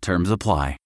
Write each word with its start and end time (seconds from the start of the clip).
Terms 0.00 0.30
apply. 0.30 0.76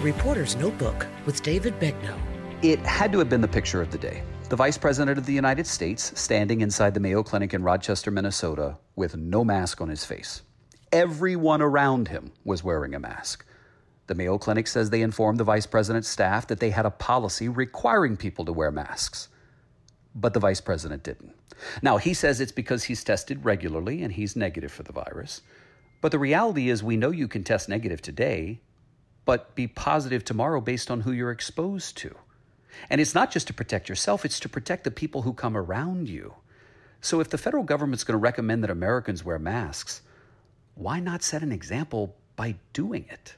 Reporter's 0.00 0.56
Notebook 0.56 1.06
with 1.26 1.42
David 1.42 1.78
Begnaud. 1.78 2.18
It 2.62 2.80
had 2.80 3.12
to 3.12 3.18
have 3.18 3.28
been 3.28 3.40
the 3.40 3.48
picture 3.48 3.80
of 3.80 3.90
the 3.90 3.98
day. 3.98 4.22
The 4.48 4.56
Vice 4.56 4.76
President 4.76 5.16
of 5.16 5.26
the 5.26 5.32
United 5.32 5.66
States 5.66 6.12
standing 6.20 6.60
inside 6.60 6.92
the 6.92 7.00
Mayo 7.00 7.22
Clinic 7.22 7.54
in 7.54 7.62
Rochester, 7.62 8.10
Minnesota, 8.10 8.78
with 8.96 9.16
no 9.16 9.44
mask 9.44 9.80
on 9.80 9.88
his 9.88 10.04
face. 10.04 10.42
Everyone 10.90 11.62
around 11.62 12.08
him 12.08 12.32
was 12.44 12.64
wearing 12.64 12.94
a 12.94 13.00
mask. 13.00 13.46
The 14.08 14.14
Mayo 14.14 14.38
Clinic 14.38 14.66
says 14.66 14.90
they 14.90 15.02
informed 15.02 15.38
the 15.38 15.44
Vice 15.44 15.66
President's 15.66 16.08
staff 16.08 16.48
that 16.48 16.60
they 16.60 16.70
had 16.70 16.84
a 16.84 16.90
policy 16.90 17.48
requiring 17.48 18.16
people 18.16 18.44
to 18.44 18.52
wear 18.52 18.70
masks. 18.70 19.28
But 20.14 20.34
the 20.34 20.40
Vice 20.40 20.60
President 20.60 21.02
didn't. 21.02 21.32
Now, 21.80 21.96
he 21.96 22.12
says 22.12 22.40
it's 22.40 22.52
because 22.52 22.84
he's 22.84 23.04
tested 23.04 23.44
regularly 23.44 24.02
and 24.02 24.12
he's 24.12 24.36
negative 24.36 24.72
for 24.72 24.82
the 24.82 24.92
virus. 24.92 25.42
But 26.02 26.10
the 26.10 26.18
reality 26.18 26.68
is, 26.68 26.82
we 26.82 26.98
know 26.98 27.10
you 27.10 27.28
can 27.28 27.44
test 27.44 27.68
negative 27.68 28.02
today, 28.02 28.60
but 29.24 29.54
be 29.54 29.68
positive 29.68 30.24
tomorrow 30.24 30.60
based 30.60 30.90
on 30.90 31.02
who 31.02 31.12
you're 31.12 31.30
exposed 31.30 31.96
to. 31.98 32.14
And 32.90 33.00
it's 33.00 33.14
not 33.14 33.30
just 33.30 33.46
to 33.46 33.54
protect 33.54 33.88
yourself, 33.88 34.24
it's 34.24 34.40
to 34.40 34.48
protect 34.48 34.82
the 34.82 34.90
people 34.90 35.22
who 35.22 35.32
come 35.32 35.56
around 35.56 36.08
you. 36.08 36.34
So 37.00 37.20
if 37.20 37.30
the 37.30 37.38
federal 37.38 37.62
government's 37.62 38.02
going 38.04 38.14
to 38.14 38.18
recommend 38.18 38.64
that 38.64 38.70
Americans 38.70 39.24
wear 39.24 39.38
masks, 39.38 40.02
why 40.74 40.98
not 40.98 41.22
set 41.22 41.42
an 41.42 41.52
example 41.52 42.16
by 42.34 42.56
doing 42.72 43.06
it? 43.08 43.36